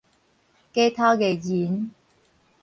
[0.73, 1.91] 街頭藝人